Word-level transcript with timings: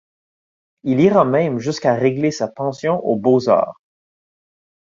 Il 0.81 0.99
ira 0.99 1.25
même 1.25 1.59
jusqu'à 1.59 1.93
régler 1.93 2.31
sa 2.31 2.47
pension 2.47 3.05
aux 3.05 3.17
beaux-arts. 3.17 3.79